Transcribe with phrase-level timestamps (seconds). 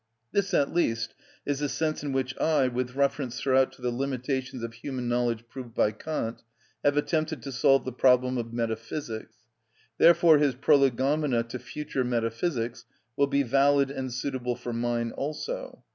[0.31, 1.13] This at least
[1.45, 5.47] is the sense in which I, with reference throughout to the limitations of human knowledge
[5.47, 6.41] proved by Kant,
[6.83, 9.35] have attempted to solve the problem of metaphysics.
[9.99, 12.85] Therefore his Prolegomena to future metaphysics
[13.15, 15.83] will be valid and suitable for mine also.